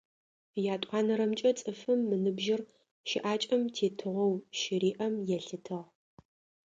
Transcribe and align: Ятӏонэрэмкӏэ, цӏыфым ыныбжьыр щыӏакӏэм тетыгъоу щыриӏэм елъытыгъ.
Ятӏонэрэмкӏэ, 0.73 1.51
цӏыфым 1.59 2.01
ыныбжьыр 2.15 2.61
щыӏакӏэм 3.09 3.63
тетыгъоу 3.73 4.33
щыриӏэм 4.59 5.13
елъытыгъ. 5.37 5.79